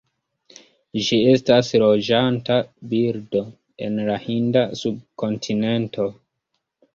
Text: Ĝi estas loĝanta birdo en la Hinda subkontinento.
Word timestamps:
Ĝi 1.07 1.17
estas 1.33 1.67
loĝanta 1.83 2.57
birdo 2.93 3.43
en 3.89 4.01
la 4.09 4.17
Hinda 4.25 4.65
subkontinento. 4.81 6.09